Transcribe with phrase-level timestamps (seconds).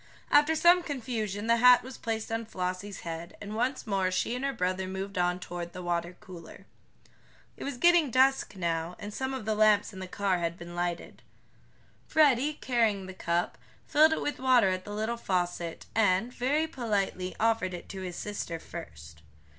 [0.31, 4.43] After some confusion the hat was placed on Flossie's head, and once more she and
[4.43, 6.65] her brother moved on toward the water cooler.
[7.55, 10.73] It was getting dusk now, and some of the lamps in the car had been
[10.75, 11.21] lighted.
[12.07, 17.35] Freddie, carrying the cup, filled it with water at the little faucet, and, very politely,
[17.39, 19.21] offered it to his sister first.